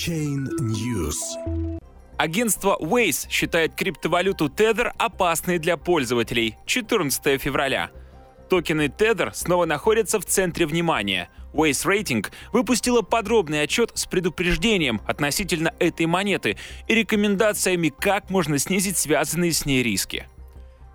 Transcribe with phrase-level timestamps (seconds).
[0.00, 1.16] Blockchain News.
[2.16, 6.56] Агентство Waze считает криптовалюту Tether опасной для пользователей.
[6.64, 7.90] 14 февраля.
[8.48, 11.28] Токены Tether снова находятся в центре внимания.
[11.52, 16.56] Waze Rating выпустила подробный отчет с предупреждением относительно этой монеты
[16.88, 20.26] и рекомендациями, как можно снизить связанные с ней риски.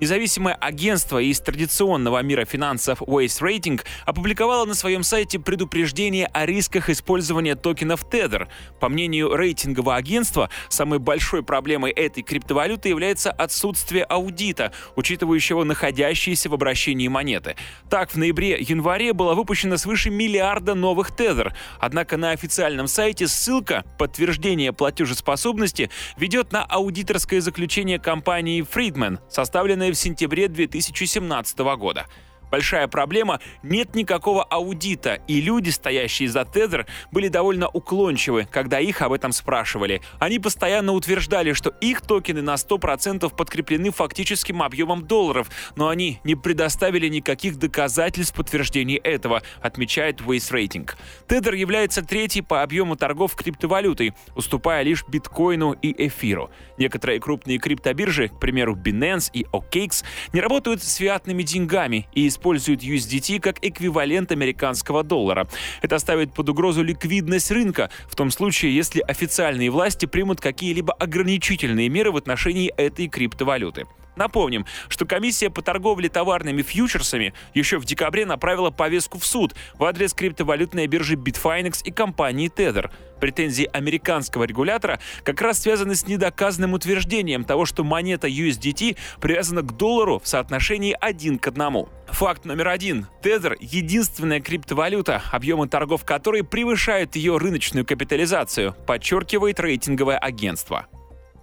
[0.00, 6.90] Независимое агентство из традиционного мира финансов Waste Rating опубликовало на своем сайте предупреждение о рисках
[6.90, 8.48] использования токенов Tether.
[8.80, 16.54] По мнению рейтингового агентства, самой большой проблемой этой криптовалюты является отсутствие аудита, учитывающего находящиеся в
[16.54, 17.54] обращении монеты.
[17.88, 24.72] Так, в ноябре-январе было выпущено свыше миллиарда новых Tether, однако на официальном сайте ссылка «Подтверждение
[24.72, 32.06] платежеспособности» ведет на аудиторское заключение компании Friedman, составленное в сентябре 2017 года.
[32.50, 39.02] Большая проблема— нет никакого аудита, и люди, стоящие за Тезер, были довольно уклончивы, когда их
[39.02, 40.00] об этом спрашивали.
[40.18, 46.34] Они постоянно утверждали, что их токены на 100% подкреплены фактическим объемом долларов, но они не
[46.34, 50.90] предоставили никаких доказательств подтверждения этого, отмечает Waze Rating.
[51.28, 56.50] Тедер является третьей по объему торгов криптовалютой, уступая лишь биткоину и эфиру.
[56.78, 62.43] Некоторые крупные криптобиржи, к примеру Binance и OKX, не работают с фиатными деньгами и используют
[62.44, 65.48] используют USDT как эквивалент американского доллара.
[65.80, 71.88] Это ставит под угрозу ликвидность рынка, в том случае, если официальные власти примут какие-либо ограничительные
[71.88, 73.86] меры в отношении этой криптовалюты.
[74.16, 79.84] Напомним, что комиссия по торговле товарными фьючерсами еще в декабре направила повестку в суд в
[79.84, 82.90] адрес криптовалютной биржи Bitfinex и компании Tether.
[83.20, 89.76] Претензии американского регулятора как раз связаны с недоказанным утверждением того, что монета USDT привязана к
[89.76, 91.88] доллару в соотношении один к одному.
[92.08, 93.06] Факт номер один.
[93.22, 100.86] Tether— единственная криптовалюта, объемы торгов которой превышают ее рыночную капитализацию, подчеркивает рейтинговое агентство.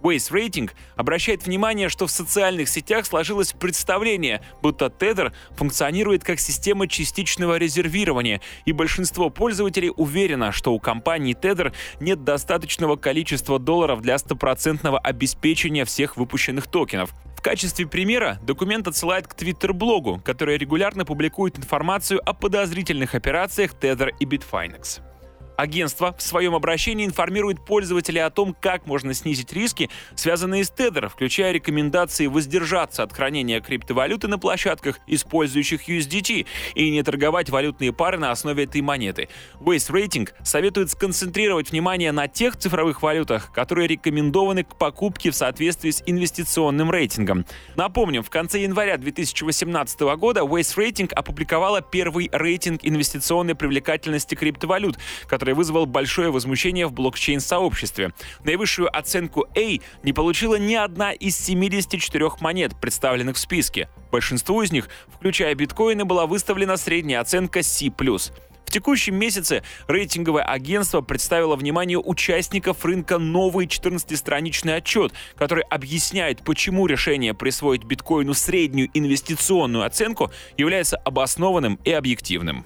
[0.02, 6.88] Waze Rating обращает внимание, что в социальных сетях сложилось представление, будто Tether функционирует как система
[6.88, 14.18] частичного резервирования, и большинство пользователей уверено, что у компании Tether нет достаточного количества долларов для
[14.18, 17.14] стопроцентного обеспечения всех выпущенных токенов.
[17.36, 24.10] В качестве примера документ отсылает к Twitter-блогу, который регулярно публикует информацию о подозрительных операциях Tether
[24.20, 25.11] и Bitfinex.
[25.56, 31.08] Агентство в своем обращении информирует пользователей о том, как можно снизить риски, связанные с Tether,
[31.08, 38.18] включая рекомендации воздержаться от хранения криптовалюты на площадках, использующих USDT, и не торговать валютные пары
[38.18, 39.28] на основе этой монеты.
[39.60, 45.90] Waste Rating советует сконцентрировать внимание на тех цифровых валютах, которые рекомендованы к покупке в соответствии
[45.90, 47.44] с инвестиционным рейтингом.
[47.76, 55.41] Напомним, в конце января 2018 года Waste Rating опубликовала первый рейтинг инвестиционной привлекательности криптовалют, который
[55.42, 58.12] который вызвал большое возмущение в блокчейн-сообществе.
[58.44, 63.88] Наивысшую оценку A не получила ни одна из 74 монет, представленных в списке.
[64.12, 67.90] Большинству из них, включая биткоины, была выставлена средняя оценка C+.
[67.90, 76.86] В текущем месяце рейтинговое агентство представило вниманию участников рынка новый 14-страничный отчет, который объясняет, почему
[76.86, 82.64] решение присвоить биткоину среднюю инвестиционную оценку является обоснованным и объективным.